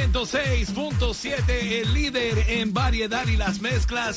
106.7, 0.00 1.42
el 1.82 1.92
líder 1.92 2.38
en 2.48 2.72
variedad 2.72 3.26
y 3.26 3.36
las 3.36 3.60
mezclas 3.60 4.16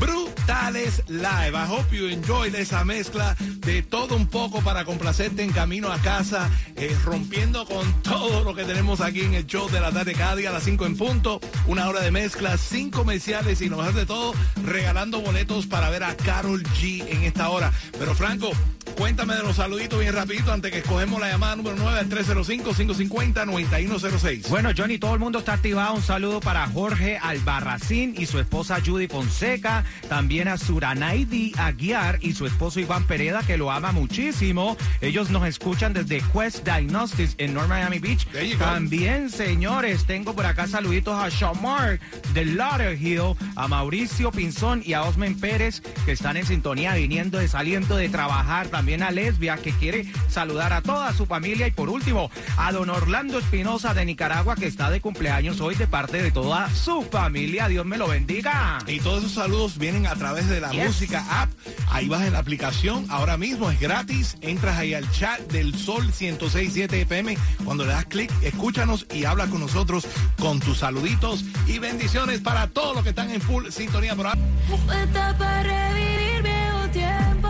brutales 0.00 1.02
live. 1.08 1.54
I 1.54 1.66
hope 1.68 1.94
you 1.94 2.06
enjoyed 2.06 2.54
esa 2.54 2.82
mezcla 2.84 3.36
de 3.38 3.82
todo 3.82 4.16
un 4.16 4.28
poco 4.28 4.62
para 4.62 4.86
complacerte 4.86 5.42
en 5.42 5.52
camino 5.52 5.92
a 5.92 5.98
casa, 5.98 6.48
eh, 6.76 6.96
rompiendo 7.04 7.66
con 7.66 8.02
todo 8.02 8.42
lo 8.42 8.54
que 8.54 8.64
tenemos 8.64 9.02
aquí 9.02 9.20
en 9.20 9.34
el 9.34 9.46
show 9.46 9.68
de 9.68 9.80
la 9.80 9.92
tarde 9.92 10.14
cada 10.14 10.34
día 10.34 10.48
a 10.48 10.52
las 10.52 10.64
5 10.64 10.86
en 10.86 10.96
punto. 10.96 11.40
Una 11.66 11.88
hora 11.88 12.00
de 12.00 12.10
mezcla, 12.10 12.56
sin 12.56 12.90
comerciales 12.90 13.60
y 13.60 13.68
lo 13.68 13.76
mejor 13.76 13.94
de 13.94 14.06
todo, 14.06 14.32
regalando 14.64 15.20
boletos 15.20 15.66
para 15.66 15.90
ver 15.90 16.04
a 16.04 16.16
Carol 16.16 16.62
G 16.62 17.04
en 17.06 17.24
esta 17.24 17.50
hora. 17.50 17.70
Pero 17.98 18.14
Franco, 18.14 18.50
cuéntame 18.98 19.34
de 19.36 19.44
los 19.44 19.56
saluditos 19.56 20.00
bien 20.00 20.12
rapidito 20.12 20.52
antes 20.52 20.72
que 20.72 20.78
escogemos 20.78 21.20
la 21.20 21.30
llamada 21.30 21.54
número 21.54 21.76
9 21.78 22.00
al 22.00 22.08
305-550-9106. 22.08 24.48
Bueno, 24.48 24.70
Johnny, 24.76 24.98
todo 24.98 25.14
el 25.14 25.20
mundo 25.20 25.38
está 25.38 25.52
activado. 25.52 25.94
Un 25.94 26.02
saludo 26.02 26.40
para 26.40 26.66
Jorge 26.66 27.16
Albarracín 27.16 28.16
y 28.18 28.26
su 28.26 28.40
esposa 28.40 28.80
Judy 28.84 29.06
Fonseca. 29.06 29.84
También 30.08 30.48
a 30.48 30.56
Suranaidi 30.56 31.52
Aguiar 31.56 32.18
y 32.22 32.32
su 32.32 32.44
esposo 32.44 32.80
Iván 32.80 33.04
Pereda, 33.04 33.44
que 33.44 33.56
lo 33.56 33.70
ama 33.70 33.92
muchísimo. 33.92 34.76
Ellos 35.00 35.30
nos 35.30 35.46
escuchan 35.46 35.92
desde 35.92 36.20
Quest 36.32 36.64
Diagnostics 36.64 37.36
en 37.38 37.54
North 37.54 37.68
Miami 37.68 38.00
Beach. 38.00 38.26
También, 38.58 39.30
señores, 39.30 40.06
tengo 40.06 40.34
por 40.34 40.44
acá 40.44 40.66
saluditos 40.66 41.14
a 41.14 41.28
Shamar 41.28 42.00
de 42.34 42.44
Lauderhill, 42.44 43.36
a 43.54 43.68
Mauricio 43.68 44.32
Pinzón 44.32 44.82
y 44.84 44.94
a 44.94 45.02
Osmen 45.02 45.38
Pérez, 45.38 45.82
que 46.04 46.10
están 46.12 46.36
en 46.36 46.46
sintonía 46.46 46.94
viniendo 46.94 47.38
de 47.38 47.46
saliendo 47.46 47.96
de 47.96 48.08
trabajar. 48.08 48.66
También 48.66 48.87
a 48.94 49.10
Lesbia, 49.10 49.56
que 49.58 49.72
quiere 49.72 50.06
saludar 50.28 50.72
a 50.72 50.80
toda 50.82 51.12
su 51.12 51.26
familia. 51.26 51.66
Y 51.66 51.70
por 51.70 51.88
último, 51.90 52.30
a 52.56 52.72
don 52.72 52.88
Orlando 52.90 53.38
Espinosa 53.38 53.92
de 53.94 54.04
Nicaragua, 54.04 54.56
que 54.56 54.66
está 54.66 54.90
de 54.90 55.00
cumpleaños 55.00 55.60
hoy 55.60 55.74
de 55.74 55.86
parte 55.86 56.22
de 56.22 56.30
toda 56.30 56.68
su 56.74 57.02
familia. 57.02 57.68
Dios 57.68 57.84
me 57.86 57.98
lo 57.98 58.08
bendiga. 58.08 58.78
Y 58.86 59.00
todos 59.00 59.18
esos 59.24 59.34
saludos 59.34 59.78
vienen 59.78 60.06
a 60.06 60.14
través 60.16 60.48
de 60.48 60.60
la 60.60 60.70
Yes. 60.70 60.86
música 60.86 61.24
app. 61.42 61.50
Ahí 61.90 62.08
vas 62.08 62.22
en 62.26 62.32
la 62.32 62.38
aplicación. 62.40 63.06
Ahora 63.08 63.36
mismo 63.36 63.70
es 63.70 63.78
gratis. 63.78 64.36
Entras 64.40 64.76
ahí 64.78 64.94
al 64.94 65.10
chat 65.10 65.40
del 65.52 65.74
Sol 65.76 66.04
1067 66.06 67.02
FM. 67.02 67.36
Cuando 67.64 67.84
le 67.84 67.92
das 67.92 68.06
clic, 68.06 68.30
escúchanos 68.42 69.06
y 69.14 69.24
habla 69.24 69.46
con 69.48 69.60
nosotros 69.60 70.06
con 70.38 70.60
tus 70.60 70.78
saluditos 70.78 71.44
y 71.66 71.78
bendiciones 71.78 72.40
para 72.40 72.66
todos 72.68 72.94
los 72.94 73.02
que 73.04 73.10
están 73.10 73.30
en 73.30 73.40
full 73.40 73.68
sintonía 73.70 74.16
por 74.16 74.28
ahí. 74.28 74.38
Para 74.86 75.62
revivir 75.62 76.42
viejo 76.42 76.88
tiempo, 76.92 77.48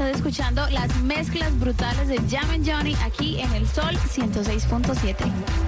escuchando 0.00 0.68
las 0.70 0.94
mezclas 1.02 1.58
brutales 1.58 2.08
de 2.08 2.16
Jam 2.28 2.62
Johnny 2.64 2.96
aquí 3.04 3.40
en 3.40 3.52
el 3.52 3.66
Sol 3.68 3.94
106.7. 3.94 5.63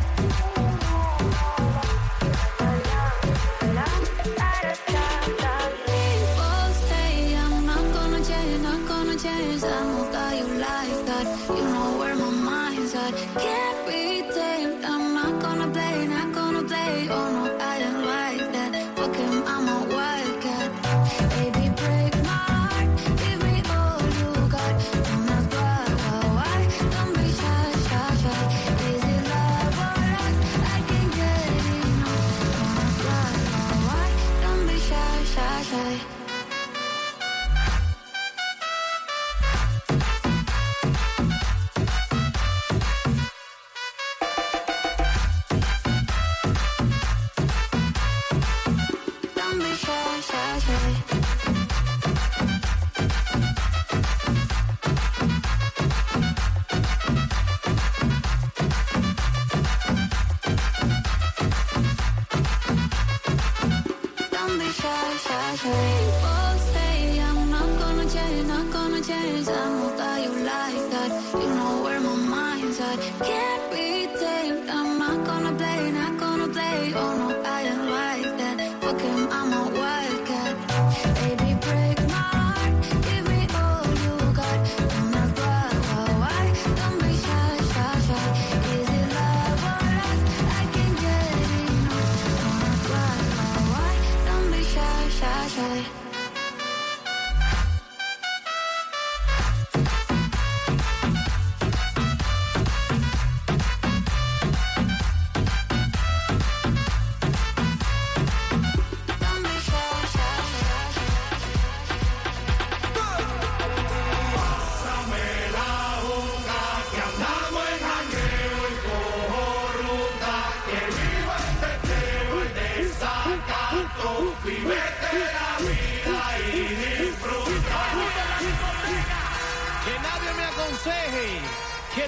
I'm 65.64 67.50
not 67.50 67.78
gonna 67.78 68.10
change, 68.10 68.46
not 68.46 68.70
gonna 68.70 69.00
change 69.02 69.48
I'm 69.48 69.82
a 69.82 69.96
like 70.44 70.90
that, 70.90 71.32
you 71.32 71.48
know 71.48 71.82
where 71.82 72.00
my 72.00 72.14
mind's 72.14 72.78
at 72.78 72.98
Can't 73.20 73.72
be 73.72 74.06
damned, 74.20 74.68
I'm 74.68 74.98
not 74.98 75.26
gonna 75.26 75.54
play, 75.56 75.90
not 75.92 76.18
gonna 76.18 76.48
play. 76.48 76.92
Oh 76.94 77.16
no, 77.16 77.42
I 77.42 77.64
don't 77.64 77.90
like 77.90 78.38
that. 78.38 78.82
Fuck 78.82 79.00
him, 79.00 79.28
I'm 79.30 79.35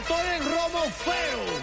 doctor 0.09 0.27
en 0.27 0.43
Romo 0.43 0.91
Feo. 0.91 1.58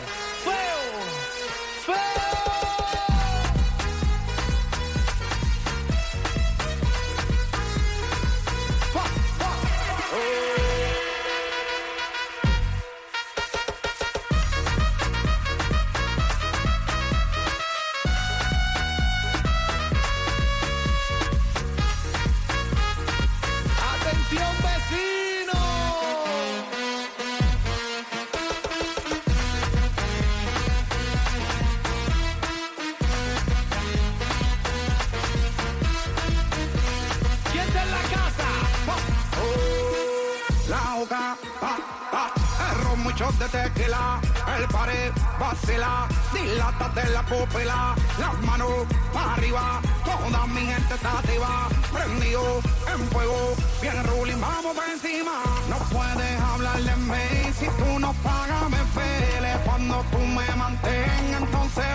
Muchos 43.05 43.37
de 43.37 43.47
tequila, 43.49 44.19
el 44.57 44.67
pared 44.67 45.11
vacila, 45.39 46.07
dilata 46.33 46.89
de 46.89 47.09
la 47.11 47.21
pupila, 47.21 47.95
las 48.19 48.41
manos 48.41 48.71
para 49.13 49.33
arriba, 49.33 49.79
toda 50.03 50.47
mi 50.47 50.61
gente 50.61 50.95
está 50.95 51.19
activa, 51.19 51.69
prendido 51.93 52.61
en 52.91 53.07
fuego, 53.11 53.55
viene 53.79 54.01
ruling, 54.03 54.41
vamos 54.41 54.75
por 54.75 54.89
encima, 54.89 55.43
no 55.69 55.77
puedes 55.95 56.41
hablar 56.41 56.81
de 56.81 56.95
mí, 56.95 57.53
si 57.59 57.67
tú 57.67 57.99
no 57.99 58.11
pagas 58.23 58.69
me 58.71 58.83
pele, 58.95 59.53
cuando 59.65 60.03
tú 60.11 60.17
me 60.17 60.55
mantengas, 60.55 61.41
entonces 61.43 61.85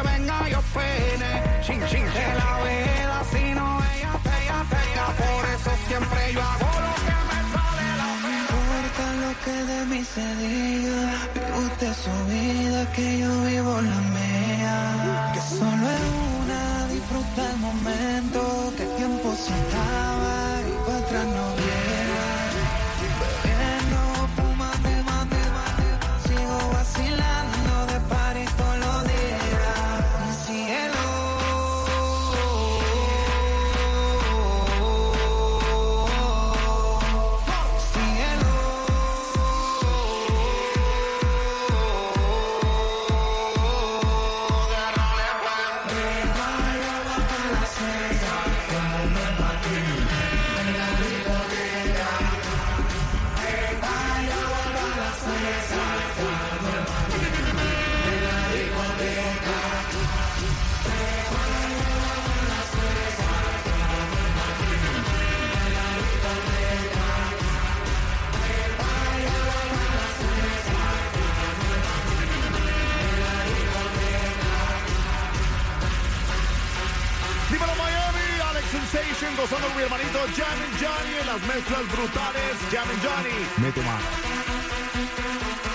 Dímelo 77.51 77.75
Miami, 77.75 78.41
Alex 78.49 78.67
Sensation, 78.71 79.35
gozando 79.37 79.67
con 79.67 79.77
mi 79.77 79.83
hermanito 79.83 80.19
Jam 80.37 80.59
Johnny 80.79 81.15
en 81.21 81.27
las 81.27 81.43
mezclas 81.43 81.83
brutales. 81.91 82.57
Jam 82.71 82.87
Johnny, 83.03 83.47
mete 83.59 83.83
mano. 83.83 85.70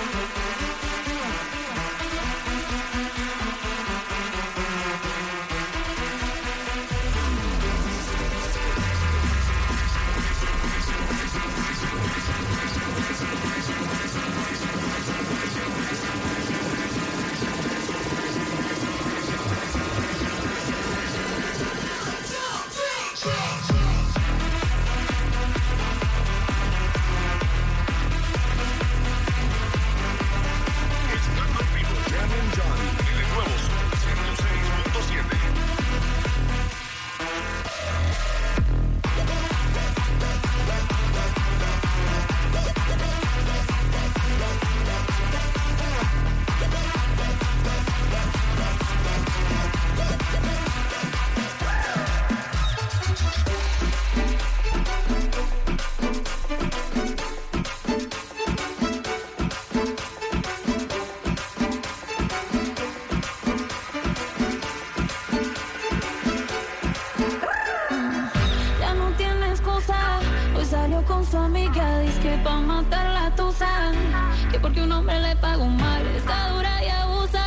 Que 72.35 72.43
pa' 72.43 72.59
matar 72.59 73.05
la 73.13 73.35
tusa. 73.35 73.91
Que 74.51 74.59
porque 74.59 74.81
un 74.81 74.91
hombre 74.91 75.19
le 75.19 75.35
pagó 75.35 75.65
mal, 75.65 76.05
está 76.17 76.49
dura 76.49 76.83
y 76.83 76.89
abusa. 76.89 77.45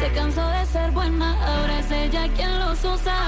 Se 0.00 0.08
cansó 0.12 0.46
de 0.48 0.66
ser 0.66 0.90
buena, 0.92 1.30
ahora 1.48 1.78
es 1.80 1.90
ella 1.90 2.28
quien 2.36 2.58
los 2.58 2.84
usa. 2.84 3.18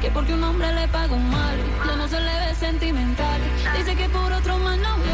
Que 0.00 0.10
porque 0.10 0.34
un 0.34 0.44
hombre 0.44 0.72
le 0.72 0.86
pagó 0.88 1.16
mal, 1.16 1.56
ya 1.86 1.96
no 1.96 2.06
se 2.08 2.20
le 2.20 2.34
ve 2.42 2.54
sentimental. 2.54 3.40
Dice 3.76 3.94
que 3.96 4.08
por 4.08 4.32
otro 4.32 4.58
más 4.58 4.78
no 4.78 5.13